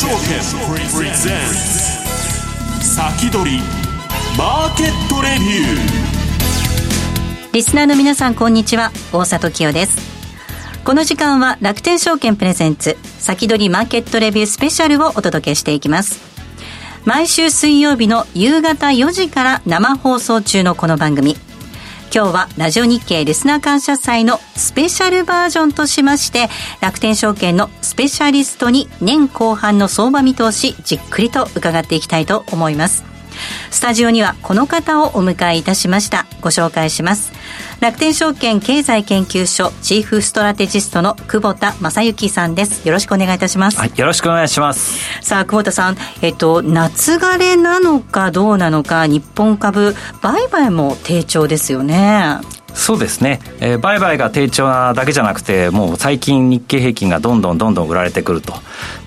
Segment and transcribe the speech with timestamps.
[0.00, 0.16] 証券
[0.96, 3.58] プレゼンツ先取り
[4.38, 8.92] マーケットレビューリスナーの皆さんこんにちは。
[9.12, 9.98] 大里清です。
[10.86, 16.18] この時間は楽天証券プレゼンツ先取りマーケットレビュースペシャルをお届けしていきます。
[17.04, 21.36] 毎週水曜日の夕方4時から生放送中のこの番組。
[22.12, 26.48] 今日はラジオ日経リスナー感謝祭のスペシャルバージョンとしまして
[26.80, 33.09] 楽天証券のスペシャリストに年後半の相場見通しじっくりと伺っていきたいと思います。
[33.70, 36.26] スタジオにはこの方をお迎えいたしました。
[36.40, 37.32] ご紹介します。
[37.80, 42.86] 楽天証券経済研究所チーフストラテジストの久保田正幸さんです。
[42.86, 44.98] よろしくお願いいたします、はい、よろしくお願いします。
[45.22, 52.38] さあ久保田さんえっと夏枯れなのかどうなのか日本株売買も低調ですよね
[52.80, 58.54] そうですね、えー、売買が低調なだけじゃなくて、もう最近、日経平均がどんどんどんどん売られてくると、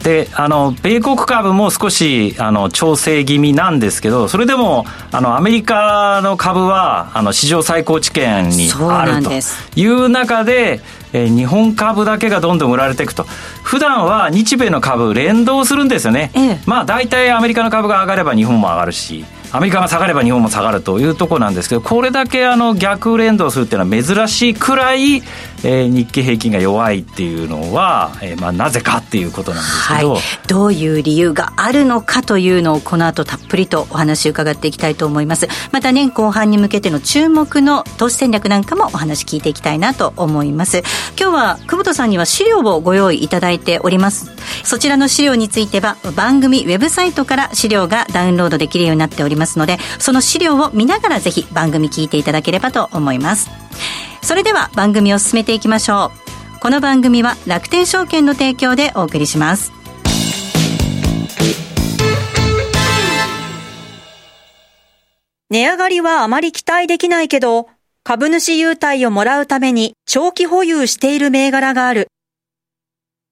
[0.04, 9.32] であの米国株も少しあの調整気味なんですけど、それでもあのアメリカの株はあの史上最高知見にあると。
[9.76, 10.82] いう中で、
[11.14, 13.24] えー、日本株だけがどんどん売られていくと、
[13.64, 19.26] 普段は日米の株、連動するんですよね、ええ、まあ大体アメリカの株が上がれば日本も上がるし。
[19.54, 35.48] アメリカが下がれば日本も下がるというところなんですけど、これだけあの逆連動するっていうのは珍しいくらい、えー、日経平均が弱いっていうのは、えー、まあなぜかっていうことなんですけど、はい、どういう理由があるのかというのをこの後たっぷりとお話伺っていきたいと思います。
[35.72, 40.80] また年後半に向けての注目の投資戦略なんかもお話聞いていきたいなと思います。
[41.16, 44.32] 今日は久保田さんには資料をご用意いただいております。
[44.64, 53.50] そちらの資料については番組ウェブサイトから資料がダウンロードできるようになっておりますますので、その資料を見ながらぜひ番組聞いていただければと思います。
[54.22, 56.12] それでは番組を進めていきましょ
[56.58, 56.60] う。
[56.62, 59.74] この番組は楽天証券の提供でお送りします。
[65.50, 67.68] 値上がりはあまり期待できないけど、
[68.04, 72.08] 株主優待をもらうために長期保有している銘柄がある。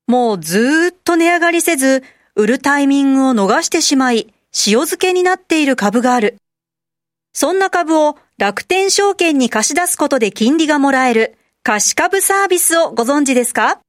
[0.07, 2.03] もうずーっと値上がりせず、
[2.35, 6.38] 売るタイミングを逃してしまい、塩漬けになっている株がある。
[7.34, 13.79] そんな株を楽天証券に貸し出すことで金利がもらえる貸し株サービスをご存知ですか？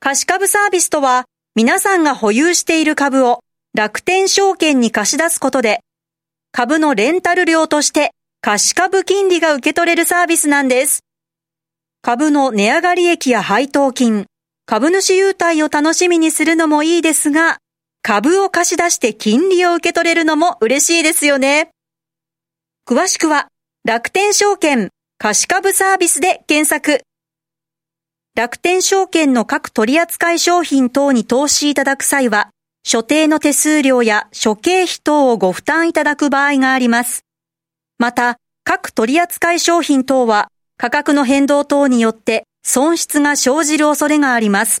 [0.00, 3.40] 貸し株サービスとは皆さんが保有している株を
[3.74, 5.80] 楽天証券に貸し出すことで
[6.52, 11.00] 株のレンタル料として貸し株金利が受け取れるサービスなんです。
[12.02, 14.26] 株の値上がり益や配当金、
[14.66, 17.58] 株主優待を楽しみにするのもいいですが、
[18.08, 21.68] 株を貸し出して金利を受け取れるのも嬉しいですよね。
[22.88, 23.48] 詳しくは
[23.84, 24.88] 楽天証券
[25.18, 27.02] 貸し株サービスで検索。
[28.34, 32.48] 楽天証券の各取扱商品等に投資いただく際は、
[32.82, 37.26] 所定の手数料や諸経費等をご負担いただく場合があります。
[37.98, 40.48] また、各取扱商品等は
[40.78, 44.80] 価格の変動等によって損失が生じる恐れがあります。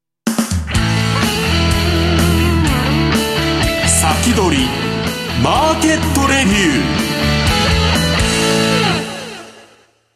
[4.11, 4.65] 先取り
[5.41, 7.01] マーケットレビュー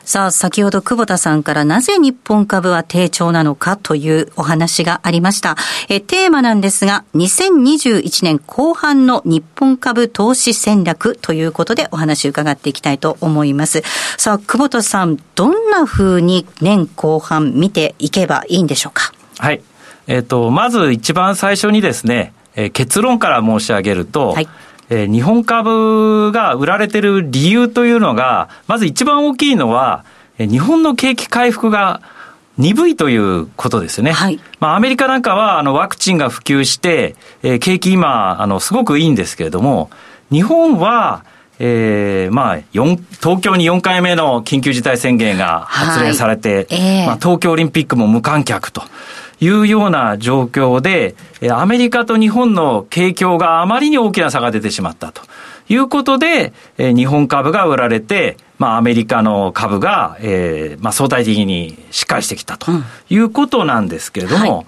[0.03, 5.55] さあ、先ほど久保田さんからなぜ日本株は低調なのかというお話がありました。
[5.87, 13.81] えテーマなんですが、2021年後半の日本株投資戦略ということでお話を伺っていきたいと思います。
[14.17, 19.13] さあ、久保田さん、どんな風に年後半見ていけばいいんでしょうか？
[19.37, 19.61] はい。
[20.07, 24.47] えっ、ー、と、まず一番最初にですね、えー、結論から申し上げると、はい
[24.89, 30.05] えー、日本株が売られてる理由というのが、まず一番大きいのは、
[30.37, 32.01] えー、日本の景気回復が
[32.57, 34.11] 鈍いということですね。
[34.11, 34.39] はい。
[34.59, 39.89] まあ、アメリカなんかは、あの、ワクチンが普及して、えー、景気今、あの、すごくいいんですけれども、
[40.31, 41.25] 日本は、
[41.59, 48.83] えー、まあ、東京に4回目の緊急事態宣言が発令されて、はいえー、まあ、東京オリンピックも無観客と。
[49.39, 51.15] いうような状況で、
[51.51, 55.21] アメリカと日本の景況があまりに大きな差が出てしまったと。
[55.67, 62.71] いうことで、日本株が売られて、まあ、アメリカの株が、えーまあ、相対的にしっかりしてきたと。
[63.09, 64.65] いうことなんですけれども、うんはい。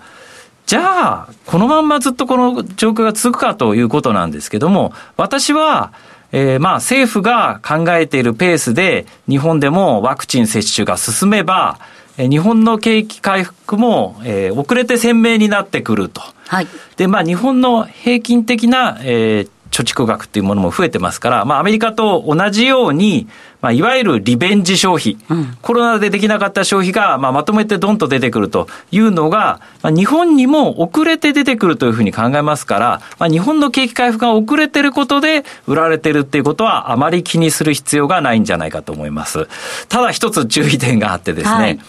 [0.66, 5.94] じゃあ、このまんまずっとこの状況が続くかということなんですけども、私は、
[6.34, 11.80] えー、まあ政府が考えているペースで日本でもワクチン接種が進めば、
[12.18, 16.22] 日本の景気回復も、えー、遅れて鮮明になってくると。
[16.48, 16.68] はい。
[16.96, 23.28] で、まあ日本の平均的な、えー、貯蓄額っていうものも増えてますから、まあアメリカと同じように、
[23.62, 39.48] まあいわゆるリベンジ消費、うん、コロナでできなかった消費が、まあまとめてドンと出てくるというのが、まあ日本にも遅れて出てくるというふうに考えますから、まあ日本の景気回復が遅れてることで売られてるっていうことはあまり気にする必要がないんじゃないかと思います。
[39.90, 41.80] ただ一つ注意点があってですね、はい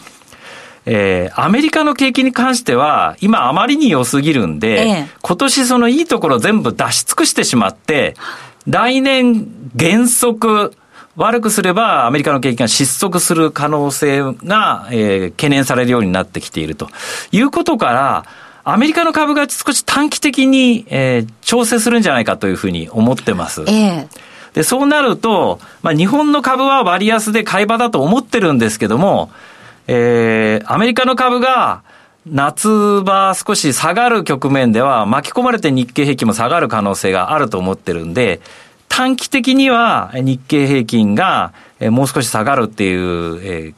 [0.91, 8.17] えー、アメリカの景気に関しては、今あまりに良すぎるんで、ええ、今年そのいいところ全部出し尽くしてしまって、
[8.67, 9.47] 来年
[9.79, 10.75] 原則、
[11.17, 16.89] 悪くすればアメリカの景気が失速する可能性が、えー、懸念されるようになってきていると。
[17.33, 18.25] いうことから、
[18.65, 23.65] アメリカの株が少し短期的に、えー、調整するんじゃないかというふうに思ってます。
[23.67, 24.09] ええ。
[24.55, 29.31] で、そうなると、まあ、日本の株は割安で買い場だと思ってるんですけども、
[29.89, 31.83] えー、アメリカの株が、
[32.27, 32.69] 夏
[33.05, 38.41] 場少し下がる局面では巻き込まれて日経平均も下がる可能性があると思ってるんで、
[38.89, 43.75] 短期的には日経平均がもう少し下がるっていう、えー、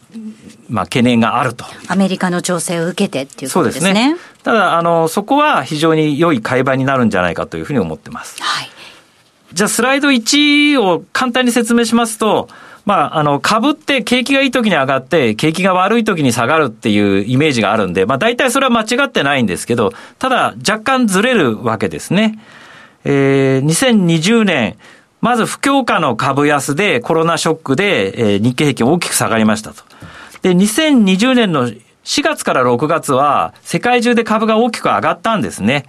[0.68, 1.64] まあ懸念があると。
[1.88, 3.80] アメリカの調整を受けてっていうことですね。
[3.82, 4.16] そうですね。
[4.42, 8.42] ただ、あの、そこは非常に良い買い場になるんじゃないかというふうに思ってます。
[8.42, 8.70] はい。
[9.52, 12.48] じゃあスライド1を簡単に説明しますと、
[12.86, 22.38] まあ、あの、株って景気がいい時に上がって、景気が悪い時に下がるっていうイメージがあるんで、まあ、大体それは間違ってないんですけど、ただ、若干ずれるわけですね。
[23.04, 24.76] えー、2020年、
[25.20, 29.82] まず不況下の株安でコロナショックで、えー、日経平均大きく下がりましたと。
[30.42, 31.68] で、2020年の
[32.04, 35.84] 4月から6月は世界中で株が大きく上がったんですね。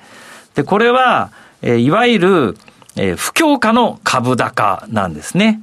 [0.56, 2.58] で、これは、えー、いわゆる、
[2.98, 5.62] えー、不況下の株高なんですね。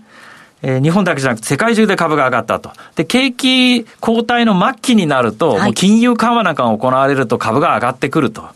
[0.63, 2.73] えー、日本だけじゃなくて世界中で株が上がったと。
[2.97, 8.49] で、景気後退の末期になると、はい、もう金融緩和なんかが行われると株が上がってくると。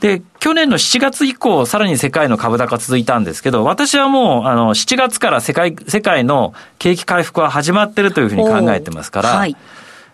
[0.00, 9.54] で、去年の7月以降、さらに世界の株高続いたんですけど、私はもう、あの、7月から世界、世界の景気回復は始まってるというふうに考えてますから、はい、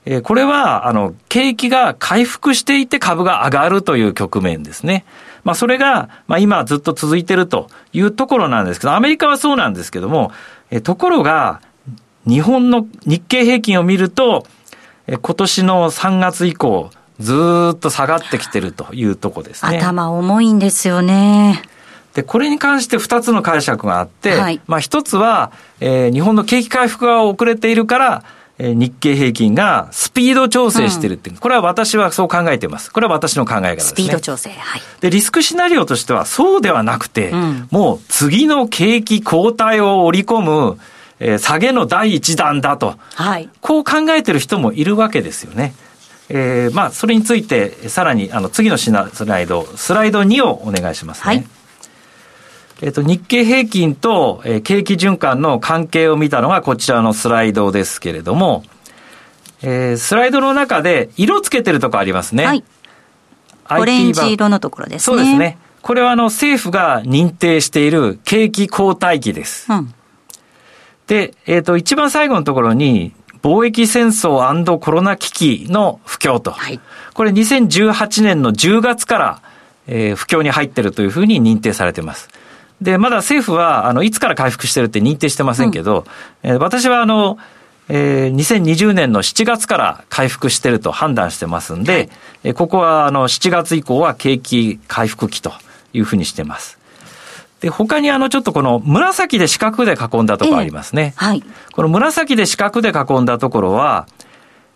[0.04, 5.04] えー、これは、あの、景気が回復していて株が上がるという局面ですね。
[5.44, 10.32] まあ、それが、まあ、今ずっと続いてるというところなんですけど、アメリカはそうなんですけども、
[10.70, 11.60] えところが、
[12.26, 14.46] 日本の日経平均を見ると、
[15.06, 16.90] え今年の3月以降、
[17.20, 19.78] ずっと下がってきてるというとこですね。
[19.78, 21.62] 頭重いんですよね。
[22.14, 28.24] で、これに関して2つの解釈があって、はい、まあ1つは、えー、日本の景気回復が遅れているから、
[28.58, 32.90] えー、日経平均がスピード調整してるっていう、うん、これは私はそう考えています。
[32.90, 33.88] これは私の考え方ですね。
[33.88, 34.50] スピード調整。
[34.50, 34.82] はい。
[35.00, 40.78] で、リスクシナリオとしてはそうではなくて、うん、もう次の景気後退を織り込む、
[41.20, 42.94] えー、下げの第一弾だと。
[43.14, 43.50] はい。
[43.60, 45.74] こう考えてる人もいるわけですよね。
[46.28, 48.90] えー、まあ、それについて、さらに、あの、次のス
[49.24, 51.24] ライド、スライド2をお願いしますね。
[51.24, 51.46] はい
[52.82, 58.64] えっ、と、日経平均と、えー、景気循環の関係を見たのがこちらのスライドですけれども、
[59.62, 62.44] えー、スライドの中で色つけてるとこありますね。
[62.44, 62.64] はい。
[63.70, 64.98] オレンジ色のところですね。
[65.00, 65.58] そうですね。
[65.80, 69.72] これはあの政府が認定している景気後退期です。
[69.72, 69.94] うん、
[71.06, 76.50] で、えっ、ー、と、一番最後のところに、貿易戦争コロナ危機の不況と。
[76.50, 76.80] はい、
[77.14, 79.42] これ2018年の10月から、
[79.86, 82.28] えー、不況に入ってるというふうに認定されています。
[82.80, 86.04] で、まだ政府は、あの、いつから回復してるって認定してませんけど、
[86.42, 87.38] うん、えー、私はあの、
[87.88, 92.08] えー、2020年の7月から回復してると判断してますんで、はい、
[92.44, 95.52] えー、ここはあの7月以降は景気回復期と
[95.92, 96.78] いうふうにしてます。
[97.60, 101.14] で、他にあのちょっとこの紫で四角で囲んだところありますね。
[101.16, 101.42] えー、はい。
[101.72, 104.06] この紫で四角で囲んだところは、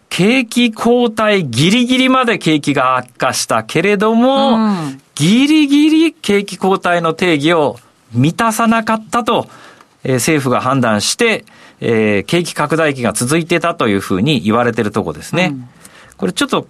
[0.08, 7.78] 景気後退ギリギリまで景気が悪化したけれども、うん、ギリギリ景気後退の定義を
[8.12, 9.48] 満たさなかったと、
[10.04, 11.44] えー、政府が判断して、
[11.80, 15.50] えー、景気拡大期が続いてたというふうに言われてるとこですね。
[15.52, 15.68] うん、
[16.16, 16.66] これちょっと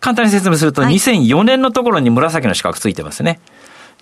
[0.00, 3.40] 簡単に説明すると、はい、2004年のところに紫の四角ついてますね。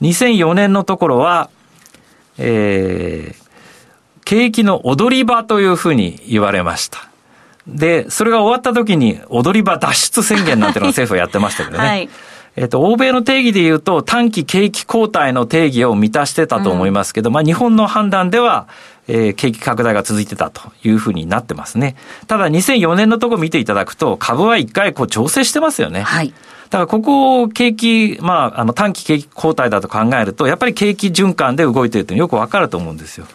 [0.03, 1.51] 2004年のところは、
[2.37, 3.45] えー、
[4.25, 7.09] 景気の踊り場というふうに言われました。
[7.67, 11.85] で、それが終わった時に踊り場脱出宣言なんていうのを政府はやってましたけどね。
[11.87, 12.11] はい
[12.57, 18.69] えっと、欧米の定義で言うと、短期景気後退の定義を満たしてたと思いますけど、うん、まあ、日本の判断では、
[19.09, 21.97] えー、景気拡大が続いてたというふうになってますね。
[22.29, 26.03] ただ、2004年のとこ見ていただくと、株は一回こう調整してますよね。
[26.03, 26.33] はい。
[26.71, 33.27] だからここを景気、まあ、あの短期景気後退だと考えると、やっぱり景気循環で動いているというのよくわかると思うんですよ。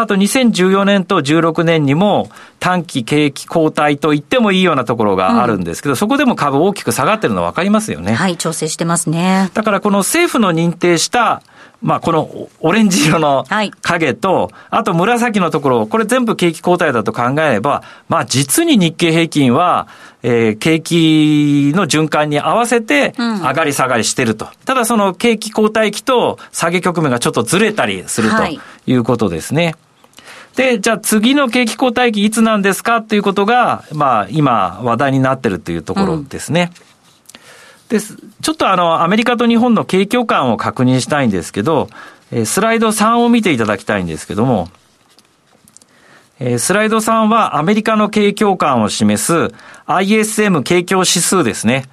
[0.00, 8.14] あと2014年と16年にも短期景気後退と言ってもいいようなところがあるんですけど、うん、そこでも株大きく下がってるの分かりますよね。
[8.14, 9.50] はい、調整してますね。
[9.54, 11.42] だからこの政府の認定した
[11.82, 13.44] まあ、このオレンジ色の
[13.82, 19.88] 影と、あと紫のところ、これ全部景気後退だと考えれば、まあ、実に日経平均は、
[20.22, 24.46] えー、景気の循環に合わせて、上がり下がりしてると。
[24.46, 28.36] うん、ただ、その景気後退期と下げ局面がちょっとずれたりすると
[28.86, 29.64] いうことですね。
[29.64, 29.74] はい
[30.56, 36.70] で、じゃあ次の景気後退期いつなんですかっていうことが、まあ今話題になってるというところですね。
[36.72, 36.84] うん、
[37.94, 38.16] です。
[38.42, 41.88] ちょっとあの、アメリカと日本の景況感を確認したいんですけど、
[42.44, 44.68] スライド3を見ていただきたいんですけども、
[46.58, 49.54] スライド3はアメリカの景況感を示す
[49.86, 51.84] ISM 景況指数ですね。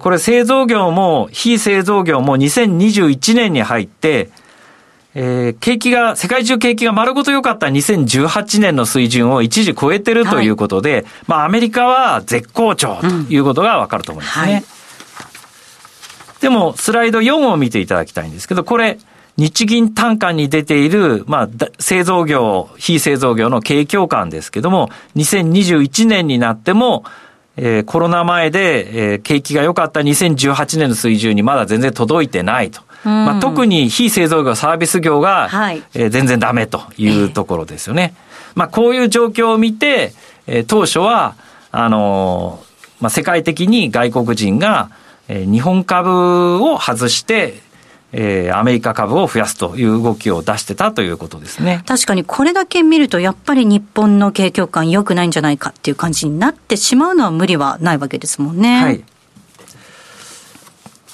[0.00, 4.30] これ製造業も非製造業も2021年に入って、
[5.14, 14.46] えー、景気が、世界中景気が丸ごと良かった2018年の水準を一時超えてるということで、はい、まあアメリカは絶好調ということがわかると思いますね。
[14.46, 14.64] うんはい、
[16.46, 19.00] でも、スライド4を見ていただきたいんですけど、これ、
[19.36, 21.48] 日銀単価に出ている、まあ、
[21.80, 27.02] 製造業、非製造業の景況感ですけども、2021年になっても、
[27.56, 32.80] えー、コロナ前で、えー、景気が良かった2018年の水準にまだ全然届いてないと。
[33.02, 38.14] まあ、特に非製造業、サービス業が、はい、えー、全然ダメというところですよね。
[38.54, 40.12] まあ、こういう状況を見て、
[40.46, 41.34] えー、当初は、
[41.72, 42.66] あのー、
[43.00, 44.90] まあ、世界的に外国人が、
[45.28, 47.60] えー、日本株を外して、
[48.12, 51.82] えー、アメリカ株を増やすという動きを出してたということですね。
[51.86, 58.82] 確かにこれだけ見ると、やっぱり日本の景況感良くないんじゃないかっていう感じになってしまうのは無理はないわけですもんね。
[58.82, 59.04] はい。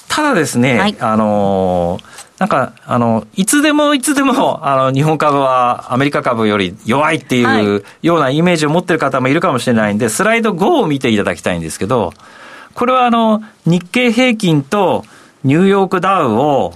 [0.07, 1.99] ただですね、はい、あの
[2.37, 12.11] なんか、あの、いつでもいつでも、あの、日本株はアメリカ株より弱いっていうようなイメージを持ってる方もいるかもしれないんで、スライド5を見ていただきたいんですけど、
[12.73, 15.05] これはあの、日経平均と
[15.43, 16.73] ニューヨークダウを、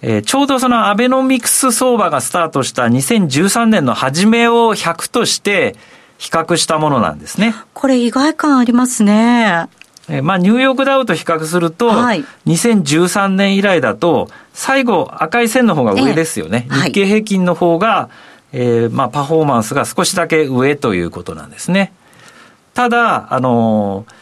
[0.00, 5.74] えー、ちょうどそのアベノミクス相場がスタートした2013年の初めを100として
[6.18, 7.54] 比較したものなんですね。
[7.74, 9.66] これ意外感ありますね。
[10.10, 16.66] えまあ、ニューヨークダウと比較すると、はい、2013年以来だと、最後、赤い線の方が上ですよね。
[16.70, 18.08] えー、日経平均の方が、
[18.52, 21.92] えー、まあ、パフォーマンスが少しだけ上ということなんですね。
[22.72, 24.12] ただ、あのー、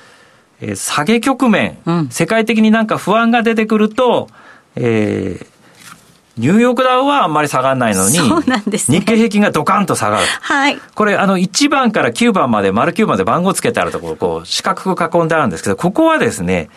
[0.61, 4.29] えー、下げ局面、うん、世界的になんか不安が出てくると、
[4.75, 5.47] えー、
[6.39, 10.27] ニューヨークダウはあんまり下がらないのに、そうなんですね、日経平均がドカンと下がる。
[10.43, 10.79] はい。
[10.95, 16.69] これ、あの、1番から9番まで、丸9まで番号つけてあるところ、こう、四角く囲んであるんですけど、ここはですね、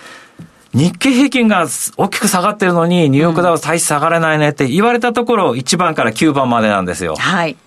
[0.74, 1.68] 日経平均が
[1.98, 7.16] 大きく下がってるのに、ニューヨークダウ大して下がらないねって言われたところ、1番から9番までなんですよ。
[7.18, 7.58] はい。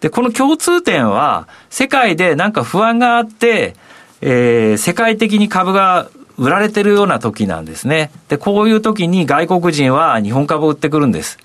[0.00, 3.74] で、この共通点は、世界でなんか不安があって、
[4.20, 8.10] えー、世界的に株が売られてるような時なんですね。
[8.28, 11.38] で、こういう時に外国人は日本株を売ってくるんです。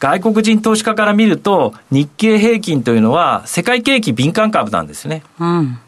[0.00, 5.22] 外国人投資家から見ると、日経平均というのは世界景気敏感株なんですね。
[5.38, 5.78] うん、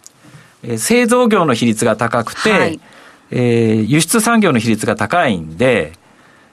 [0.62, 2.80] え製造業の比率が高くて、はい、
[3.30, 5.92] えー、輸出産業の比率が高いんで、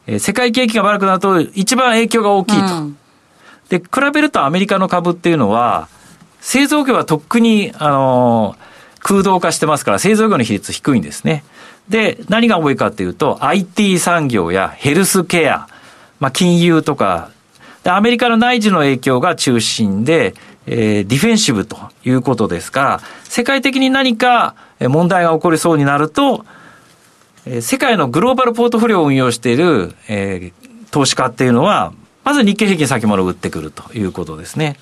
[0.07, 2.75] えー、世界景気が悪くなると一番影響が大きいと。
[2.77, 2.97] うん、
[3.67, 5.89] で、比べるとアメリカの株っていうのは、
[6.39, 8.69] 製造業はとっくに、あのー、
[8.99, 11.43] 空洞化してますから、製造業の比率低いんですね。
[11.89, 15.67] で、何が多いかっていうと、IT 産業やヘルスケア、
[16.19, 17.31] まあ、金融とか、
[17.83, 20.35] で、アメリカの内需の影響が中心で、
[20.67, 26.45] えー、ディフェンシブということですから、世界的に何か問題が起こりそうになると、
[27.45, 34.77] えー、世界のグローバルポートフォリオを運用している、えー、投資家っていうのは、まず日経平均先物を売ってくるということですね。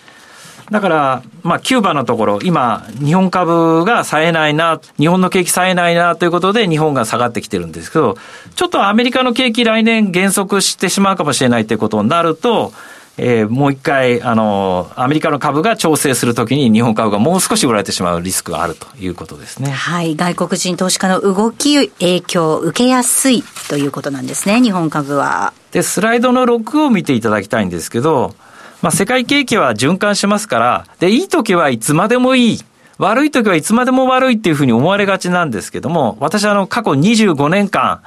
[0.71, 8.17] だから、まあ、9番のところ、今、日本株が冴えないな、日本の景気冴えないなということで、日本が下がってきてるんですけど、
[8.55, 12.73] ちょっとアメリカの景気来年減速してしまうかもしれないということになると、
[13.19, 19.71] えー、もう一回、あの、アメリカの株が調整するときに日本株がもう少し売られてしまうリスクがあるということですね。
[19.71, 20.15] はい。
[20.15, 25.53] 外国人投資家の動き、影響を受けやすいということなんですね、日本株は。
[25.71, 28.35] で、スライドの6を見ていただきたいんですけど、
[28.81, 32.59] まあ、世界景気は循環しますから、で、いい時はいつまでもいい。
[32.99, 38.01] 悪い時はいつまでも悪いっていうふうに思われがちなんですけども、私はあの、過去25年間、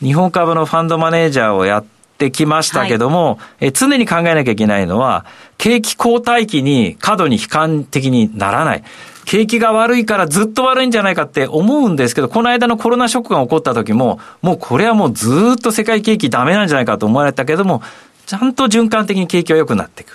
[0.00, 1.84] 日本株のファンドマネージャーをやっ
[2.18, 3.38] てきましたけども、はい、
[3.68, 5.26] え常に考えなきゃいけないのは、
[5.58, 8.84] 景気後退期に過度に悲観的にならない。
[9.24, 17.82] 景気が悪いからずっと悪いんじゃないかって思うんですけど、この間のコロナショックが起こった時も、もうこれはもうずっと世界景気ダメなんじゃないかと思われたけども、
[18.26, 20.10] ちゃんと循環的に景気は良くなってく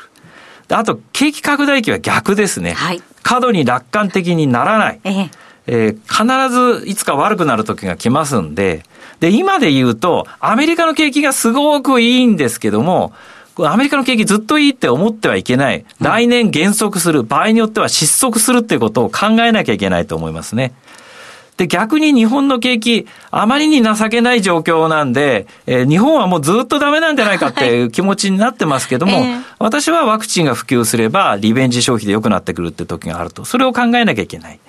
[0.70, 0.76] る。
[0.76, 2.74] あと、景気拡大期は逆ですね。
[2.74, 5.00] はい、過度に楽観的にならない。
[5.04, 5.30] ええ
[5.68, 8.84] えー、必ずいつか悪くなる時が来ますんで、
[9.20, 13.14] で、今で言うと、アメリカの景気がすごくいいんですけども、
[13.60, 15.84] アメリカの景気ずっといいって思ってはいけない。
[16.00, 17.24] 来年減速する。
[17.24, 20.74] 場合によっては失速するっていうことを考えなきゃいけないと思いますね。
[21.58, 33.44] で、逆に日本の景気、あまりに情けない状況なんで、えー、日本はもうずっとダメなんじゃないかっていう気持ちになってますけども、はいえー、私はワクチンが普及すれば、リベンジ消費で良くなってくるって時があると。
[33.44, 34.60] それを考えなきゃいけない。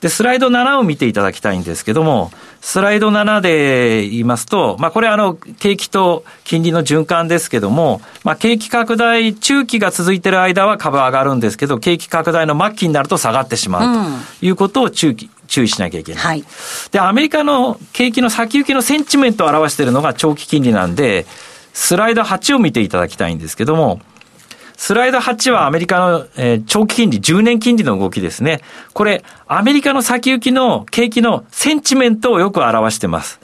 [0.00, 16.22] で、スライド7を見ていただきたいんですけども、スライド7で言いますと、まあこれあの、景気と金利の循環ですけども、まあ景気拡大中期が続いている間は株上がるんですけど、景気拡大の末期になると下がってしまうということを中期、注意しなきゃいけない。
[16.22, 16.44] はい、
[16.90, 21.26] で、アメリカの景気の先行きのセンチメントを表しているのが長期金利なんで、
[21.72, 24.00] スライド8を見ていただきたいんですけども、
[24.76, 28.62] スライド8はアメリカの、えー、長期金利、10年金利の動きですね。
[28.94, 33.38] これ、アメリカの先行きの景気のセンチメントをよく表しています。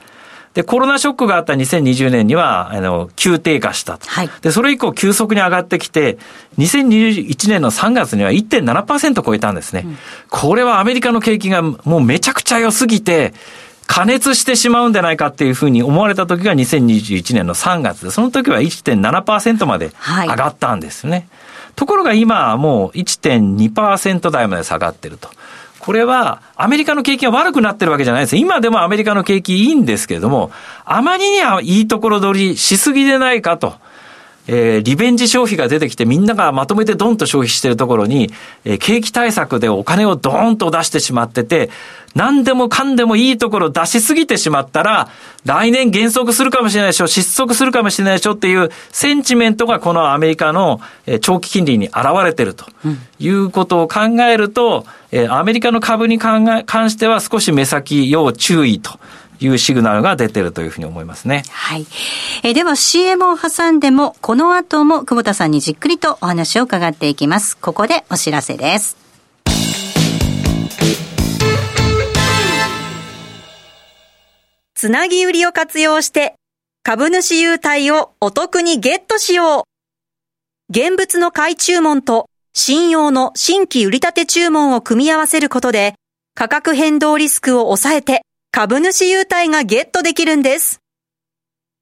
[0.53, 4.07] で、コロナショックがあった2020年には、あの、急低下したと。
[4.07, 6.17] はい、で、それ以降急速に上がってきて、
[6.57, 9.83] 2021年の3月には1.7%超えたんですね。
[9.85, 9.97] うん、
[10.29, 13.33] これはアメリカの景気がもうめちゃくちゃ良すぎて、
[13.87, 19.91] 加熱してしまうんじゃないかっていうふうに思われた時が2021年の3月で、その時は1.7%まで
[20.27, 21.11] 上がったんですね。
[21.11, 21.27] はい、
[21.75, 25.29] ところが今はもう1.2%台まで下がってると。
[25.81, 28.37] これは、アメリカの景気が悪くなってるわけじゃないです。
[28.37, 30.51] 今でもアメリカの景気いいんですけれども、
[30.85, 33.73] あまりにはいいところ取りしすぎでないかと。
[34.47, 38.31] えー、リベンジ消費が出てきてみんながまとめてドンと消費してるところに、
[38.65, 41.69] えー、景気対策でお金をドーンと出してしまってて、
[42.15, 45.09] 何でもかんでもいいところ出しすぎてしまったら、
[45.45, 50.81] 来年減速するかもしれないでしょ、失速するかもしれないでしょっていうセンチメントがこのアメリカの
[51.21, 52.65] 長期金利に現れてると。
[53.19, 54.85] いうことを考えると、
[55.29, 58.99] アメリカの株に関しては少し目先要注意と
[59.41, 61.43] いうシグナルが出てるというふうに思いますね。
[61.49, 61.85] はい。
[62.43, 67.57] えでは CM を挟んでも、この後も久保田さんにじっくりとお話を伺っていきます。
[67.57, 68.97] ここでお知らせです。
[74.75, 76.35] つなぎ売りを活用して、
[76.83, 79.63] 株主優待をお得にゲットしよう。
[80.71, 85.93] 現物の買い注文と信用の新規売り立て注文を組み合わせることで、
[86.33, 88.23] 価格変動リスクを抑えて
[88.53, 90.81] 株主優待がゲットできるんです。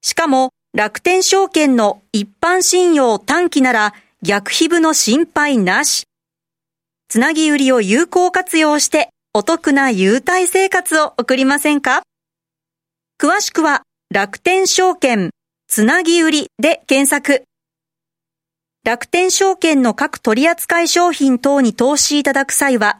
[0.04, 6.04] しかも、楽天証券の一般信用短期なら逆皮膚の心配なし。
[7.08, 12.04] つなぎ売りを有効活用してお得な優待生活を送りませんか？
[13.20, 15.32] 詳しくは楽天証券
[15.68, 17.46] つなぎ売りで検索。
[18.86, 23.00] 楽天証券の各取扱商品等に投資いただく際は、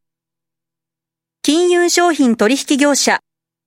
[1.43, 3.19] 金融商品取引業者、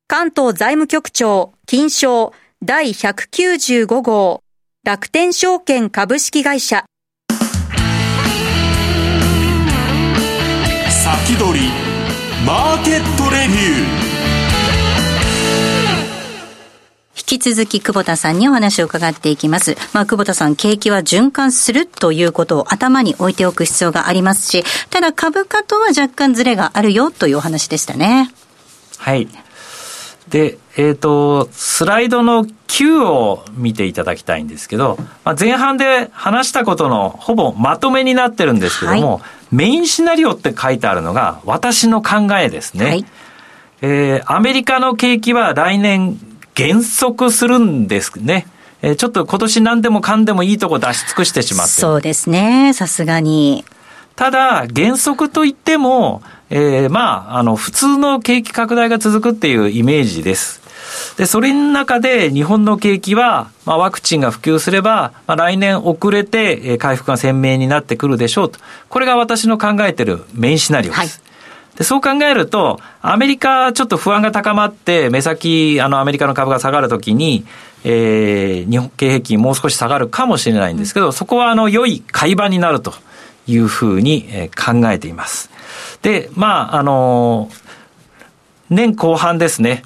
[0.07, 2.33] 関東財務局長、金賞
[2.65, 4.45] 第195号、
[4.85, 6.85] 楽天証券株式会社。
[10.89, 11.69] 先取り、
[12.47, 14.04] マーケットレビュー。
[17.39, 19.77] き続き久保田さんにお話を伺っていきます。
[19.93, 28.31] まあ、久保田さん、景気は循環するということを頭に置いておく必要がありますし、ただ株価とは若干ズレがあるよというお話でしたね。
[28.99, 29.29] はい。
[30.29, 39.23] で、えっ、ー、と、スライドの9を見ていただきたいんですけど、まあ、前半で話したことのほぼまとめになってるんですけども、はい、
[39.55, 42.85] メインシナリオって書いてあるのが私の考えですね。
[42.87, 43.05] はい、
[43.83, 46.19] えー、アメリカの景気は来年
[46.55, 48.47] 減速するんですね。
[48.83, 53.65] えー、ちょっと今年何でもかんでもいいとこ出し尽くしてしまってそうですね、さすがに。
[54.15, 60.63] ただ、減速といっても、えー、まあ、あの、普通の景気拡大が続くっていうイメージです。
[61.17, 68.61] で、それの中で日本の景気は、まあ、ワクチンが普及すれば、まあ、来年遅れて、え回復が鮮明になってくるでしょうと。
[68.89, 71.01] これが私の考えているメインシナリオです。
[71.01, 71.24] はい
[71.77, 77.45] で、そう考えると、アメリカちょっと不安が高まって、目先、あの、アメリカの株が下がるときに、
[77.85, 82.95] えー、日本経平均もう少し下がるかもしれないんですけど、そこはあの、良い買い場になると
[83.47, 85.51] いうふうに、え考えています。
[86.03, 87.51] で、まあ、あの
[88.71, 89.83] 年後半ですね、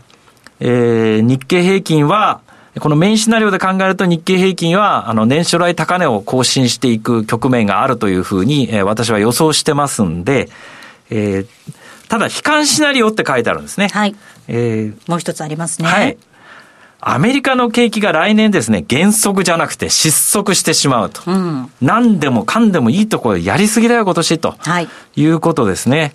[0.61, 2.41] えー、日経平均は、
[2.81, 10.49] このメインシナリオで考えると日経平均は、あの、年初来高値を更新していく局面があるというふうに、えー、私は予想してますんで、
[11.11, 11.47] えー、
[12.09, 13.89] ただ、悲観シナリオって書いてあるんですね。
[13.89, 14.17] はい。
[14.49, 15.89] えー、もう一つありますね。
[15.89, 16.17] はい。
[17.01, 21.23] アメリカの景気が来年ですね、減速じゃなくて失速してしまうと。
[21.27, 24.55] うん、何でもかんでもいいところやりすぎだよ、今年と。
[24.59, 24.89] はい。
[25.17, 26.15] いうことですね。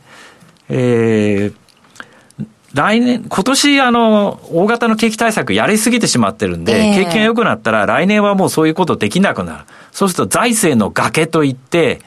[0.67, 9.63] えー、来年、今年あの、大型の景気対策やりすぎてしまってるんで、えー、景気が良くなったら来年はもうそういうことできなくなる。
[9.91, 12.01] そうすると財政の崖といって、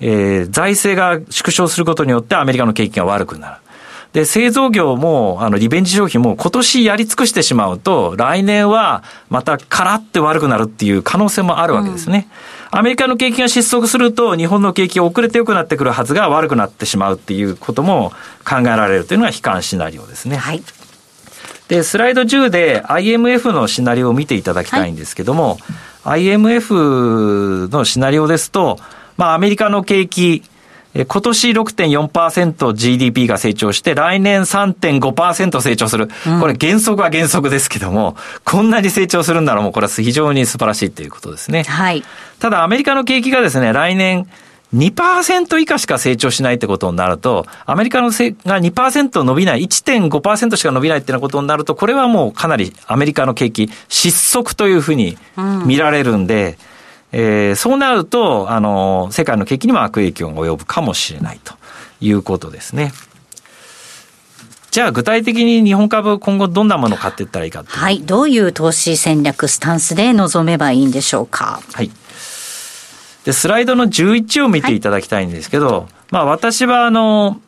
[0.00, 3.62] えー、財政が縮小することによってアメリカの景気が悪くなる。
[4.12, 12.28] で、製造業も、あの、リベンジ消費も今年やり尽くしてしまうと、来年はまたカラって悪くなるっていう可能性もあるわけですね。
[12.72, 18.12] うん、アメリカの景気が失速すると、日本の景気が遅れて良くなってくるはずが悪くなってしまうっていうことも
[18.44, 20.36] 考えられるというのが悲観シナリオですね。
[20.36, 20.62] はい。
[21.68, 25.56] で、スライド10で IMF のシナリオを見ていただきたいんですけども、
[26.04, 28.78] はい、IMF のシナリオですと、
[29.16, 30.42] まあ、アメリカの景気、
[30.94, 36.08] 今年 6.4%GDP が成長して、来年3.5%成長する。
[36.40, 41.62] これ原則は原則ですけども、こんなに成長するんならもうこれは非常に素晴らしいということですね。
[41.62, 42.04] はい。
[42.40, 44.26] ただアメリカの景気がですね、来年
[44.74, 55.16] 2%以下しか成長しないってことになると、アメリカのせが2%伸びない、1.5%しか伸びないっていうことになると、これはもうかなりアメリカの景気失速というふうに
[55.64, 56.71] 見られるんで、うん
[57.12, 61.54] えー、そうなると、あの、世界の景気にも悪影響が及ぶかもしれないと
[62.00, 62.92] いうことですね。
[64.70, 68.00] じゃあ具体的に日本株今後どんなものを買っていったらいいかはい。
[68.00, 71.60] どういう投資戦略、スタンスで臨めばいいんでしょうか？
[71.74, 71.90] はい。
[73.24, 77.42] で、スライドの11を見ていただきたいんですけど、はい、まあ私はあの、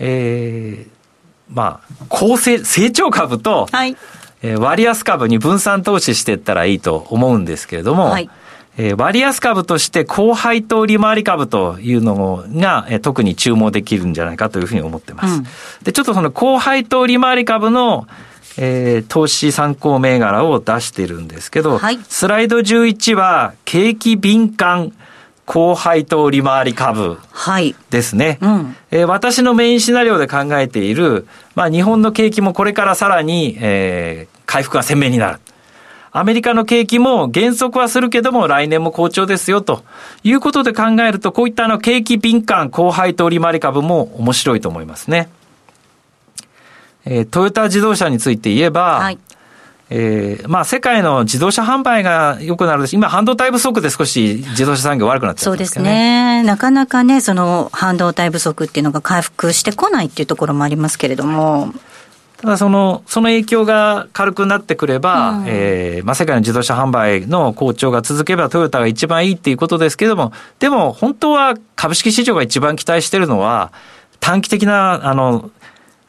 [0.00, 3.96] えー、まあ、高成、成長株と、はい、
[4.42, 8.28] えー、割安株に分散投資していったらいいと思うんですけれども、はい
[8.76, 15.36] えー、割安株として高配当利回り株というのが、えー、特に注目できるんじゃないかというふうに思ってます。
[15.36, 15.44] うん、
[15.84, 18.06] で、ちょっとその高配当利回り株の
[18.56, 24.92] えー、投資参考銘柄を出してるんですけど、はい、スライド11は景気敏感
[25.46, 27.18] 高配当利回り株
[27.90, 28.38] ですね。
[28.40, 35.40] はいうん、えー、私のメインシナリオで考えている、まあ、日本の景気もこれからさらに、えー、回復が鮮明になる。
[36.16, 39.82] アメリカの景気も減速はするけども来年も好調ですよと
[40.22, 45.28] いうことで考えると、こういったあの景気敏感高配当利回り株も面白いと思いますね。
[47.04, 49.18] えー、トヨタ自動車について言えば、はい、
[49.90, 55.56] えー、まあ世界の自動車販売が良くなる今半導体不足で少し自動車産業悪くなってるんね。
[55.56, 56.44] そうですね。
[56.44, 61.74] なかなかね、その半導体不足っていうのが回復してこないっていうところもありますけれども。
[62.44, 73.72] ただその、その影響が軽くなってくれば、うん、えー、まあ、世界の自動車販売の好調が続けばトヨタが一番いいっていうことですけども、でも本当は株式市場が一番期待してるのは、
[74.20, 75.50] 短期的な、あの、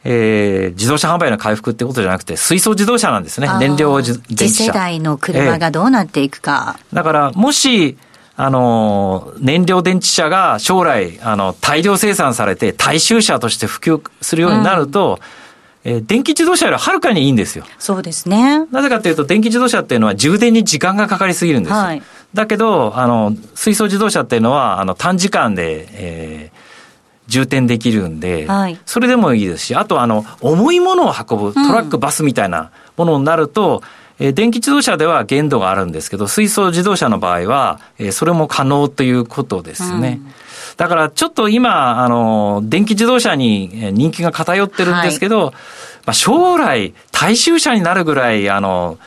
[0.04, 3.48] えー、自動車販売の回復ってことじゃなくて、水素自動車なんですね。
[3.58, 4.46] 燃料電池車。
[4.48, 6.76] 次世代の車がどうなっていくか。
[6.90, 7.96] えー、だから、もし、
[8.36, 15.45] あの、燃料電池車が将来、あの、大量生産されて、大衆車として普及するようになると、うん
[15.88, 17.64] えー、電気自動車よりはるかにいいんですよ。
[17.78, 18.66] そうですね。
[18.72, 21.76] なぜかというと、電気自動車っていうのは充電に時間がかかりすぎるんですよ。
[21.76, 22.02] はい、
[22.34, 33.84] だけど、あの、水素自動車っていうのは、あの、短時間で、えー、充填できるんで、はい、それでもいいですし、あとあの、重いものを運ぶトラック、バスみたいなものになると、
[34.18, 40.20] えー、電気自動車では限度があるんですけど、水素自動車の場合は、えー、それも可能ということですね。
[40.22, 40.32] うん
[40.76, 45.60] だからちょっと今、あの、電気自動車に人気が偏ってるんですけど、はい、ま
[46.10, 48.98] あ将来、大衆車になるぐらい、あの、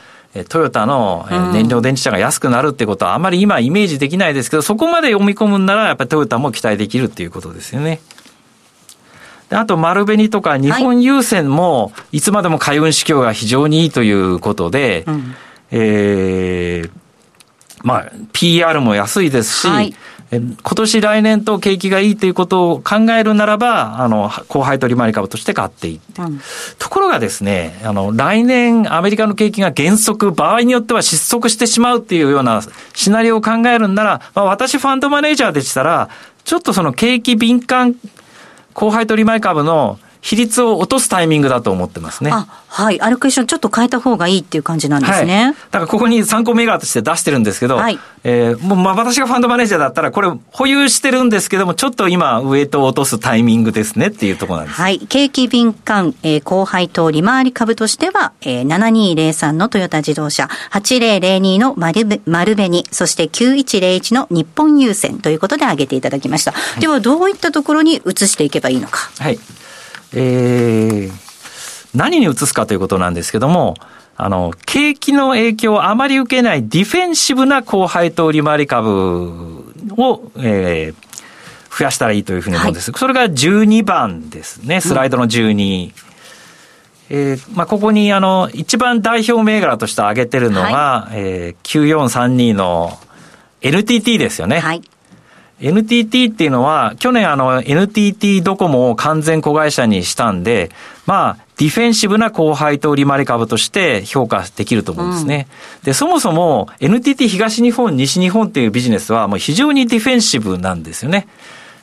[0.48, 8.00] トヨタの燃料電池車が安くなるってことはあまり今イメージできないですけど、そこまで読み込むんならやっぱりトヨタも期待できるっていうことですよね。
[9.50, 15.34] あと、丸紅とか日本郵船も、いつまでも海運指標が非常にいいということで、うん、
[15.72, 16.90] えー、
[17.82, 19.94] まあ、PR も安いですし、はい、
[20.32, 26.40] 今年来年と景気がいいということを考えるならば、あの、後輩取回株として買っていって、うん、
[26.78, 32.62] ところがですね、あの、来年アメリカの景気が減速、場合によっては失速してしまうっていうような
[32.94, 36.08] シナリオを考えるんなら、まあ、私ファンドマネージャーでしたら、
[36.44, 37.96] ちょっとその景気敏感
[38.80, 42.30] 後輩取り前株の比率を落とすタイミングだと思ってますね。
[42.32, 43.00] あ、はい。
[43.00, 45.44] アルクエーションちょっと変えた方がいいっていう感じなんですね。
[45.44, 54.80] はい、だからここに参考銘柄として出してるんですけど、はい、えー、もうまあ私がファンドマネージャーだったらこれ保有してるんですけども、ちょっと今ウエイトを落とすタイミングですねっていうところなんです。
[54.80, 54.98] はい。
[54.98, 66.52] 景気敏感、えー、後輩と利回り株としては、えー、7203のトヨタ自動車、8002の丸丸紅、そして9101の日本郵船ということで挙げていただきました。
[66.52, 69.10] はい、ではどういったところに移していけばいいのか。
[69.18, 69.38] はい。
[70.14, 71.12] えー、
[71.94, 73.76] 何に移すかということなんですけども、
[74.16, 79.64] あの、景気の影響をあまり受けないディフェンシブな高配当利回り株
[79.96, 82.90] を、えー、増やしたらいいというふうに思うんです。
[82.90, 85.86] はい、それが12番ですね、スライドの12。
[85.86, 85.92] うん、
[87.08, 92.98] えー、まあ、ここにあの、一番代表銘柄として挙げてるのが、はい、えー、9432の
[93.62, 94.60] NTT ですよね。
[94.60, 94.82] はい。
[95.60, 100.70] NTT っていうのは、去年あの NTT ドコモを完全子会社にしたんで、
[101.06, 105.46] まあ、ディフェンシブな後輩と利回り株として評価できると思うんですね。
[105.80, 111.28] うん、で、そもそも NTT 東日本、西日本っていうビジネスはもう非常にディフェンシブなんですよね。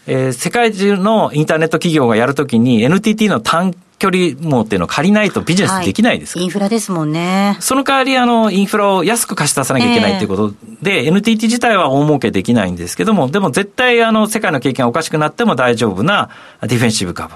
[0.07, 7.57] えー、世界中のインターネット企業がやるときに NTT の単距離網っていうのを借りないとビジネスできないです、はい、インフラですもんね。
[7.59, 16.29] その代わり、あの、インフラを安く貸し出さなきゃいけないということで、えー、NTT 自体は大儲けできないんですけども、でも絶対、あの、世界の経験がおかしくなっても大丈夫な
[16.61, 17.33] ディフェンシブ株。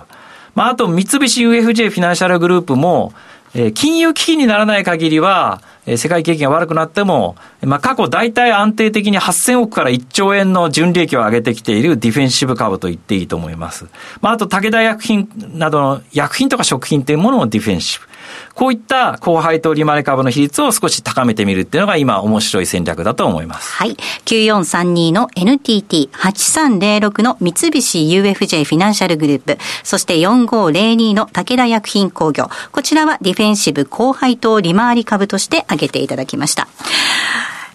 [0.53, 3.13] まあ、あと、三菱 UFJ フィナンシャルグループも、
[3.53, 13.87] え、金融危機にならない限りは、え、世界景気が悪くなっても、まあ、過去大体安定的に8000億から1兆円の純利益を上げてきているディフェンシブ株と言っていいと思います。
[14.21, 18.10] まあ、あと、武田薬品などの薬品とか食品というものもディフェンシブ。
[18.53, 23.73] こういった後輩と利回り株の比率を少し高めてみるっていうのが今面白い戦略だと思います。
[23.73, 23.95] はい。
[24.25, 32.49] 9432の NTT、8306の三菱 UFJ フィナンシャルグループ、そして4502の武田薬品工業。
[32.71, 36.67] こちらはディフェンシブ後輩と利回り株として挙げていただきました。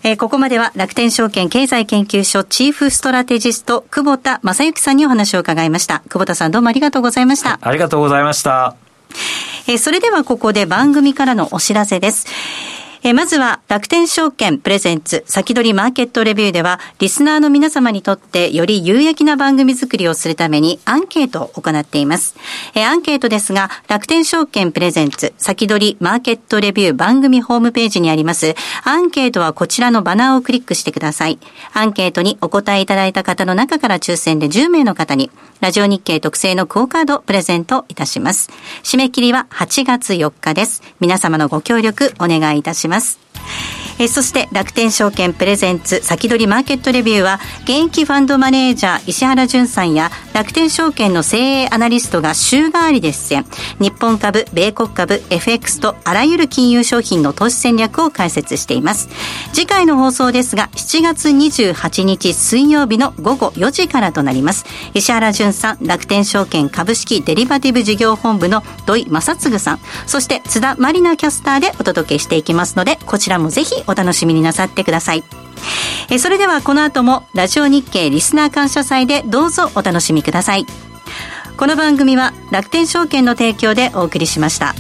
[0.03, 6.05] えー、ここまでは楽天証券経済研究所チーフストラテジスト久保田正幸さんにお話を伺いました。
[6.09, 7.59] 久保田さんどうもありがとうございました。
[7.61, 8.77] ありがとうございました。
[9.69, 12.27] えそれではここで番組からのお知らせです。
[13.03, 22.37] えまずは楽天証券プレゼンツ先取りマーケットレビューではリスナーの皆様にとってより有益な番組作りをするためにアンケートを行っています。
[22.75, 28.55] えアンケートですが楽天証券プレゼンツ先取りマーケットレビュー番組ホームページにあります
[28.85, 31.39] アンケートはこちらのバナーをクリックしてください。
[31.73, 35.31] アンケートにお答えいただいた方の中から抽選で10名の方に
[35.61, 38.51] ラジオ日経特製のクオカードプレゼントいたします。
[38.83, 40.83] 締め切りは8月4日です。
[41.01, 42.86] 皆様のご協力お願いいたします。
[42.89, 43.19] ます。
[43.99, 53.47] えそして楽天証券プレゼンツ先取りマーケットレビューは現役ファンドマネージャー石原淳さんや楽天証券の精鋭アナリストが週替わりで出演。
[53.79, 59.09] 日本株米国株 FX とあらゆる金融商品の投資戦略を解説しています。
[59.55, 64.67] 次回の放送ですが7月28日水曜日の午後4時からとなります。
[64.93, 69.81] 石原淳さん楽天証券株式デリバティブ事業本部の土井正嗣さん。
[70.07, 75.25] そして津田まりなキャスターでお届けしていきますのでこちらもぜひお楽しみになさってください。
[76.11, 80.67] えそれではこの後もラジオ日経リスナー感謝祭でどうぞお楽しみください。
[81.57, 84.75] この番組は楽天証券の提供でお送りしました。